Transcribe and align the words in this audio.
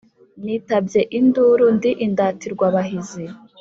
Nitabye 0.43 1.01
induru 1.17 1.65
ndi 1.75 1.91
Indatirwabahizi 2.05 3.25